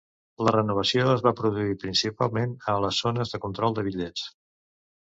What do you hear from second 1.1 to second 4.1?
es va produir principalment a les zones de control de